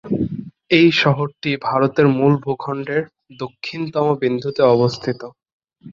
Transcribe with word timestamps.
এই 0.71 0.87
শহরটি 1.01 1.51
ভারতের 1.67 2.07
মূল 2.17 2.33
ভূখণ্ডের 2.43 3.03
দক্ষিণতম 3.39 4.05
বিন্দুতে 4.21 4.61
অবস্থিত। 4.73 5.21